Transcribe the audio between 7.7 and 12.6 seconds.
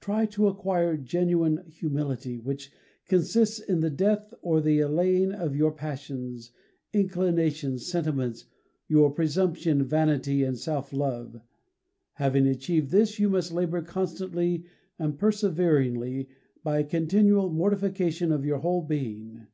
sentiments: your presumption, vanity, and self love; having